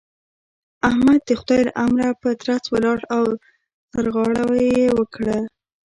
احمد 0.89 1.19
د 1.27 1.29
خدای 1.39 1.61
له 1.67 1.73
امره 1.85 2.07
په 2.21 2.29
ترڅ 2.41 2.63
ولاړ 2.73 2.99
او 3.15 3.23
سرغړاوی 3.91 4.67
يې 4.81 4.87
وکړ. 4.99 5.17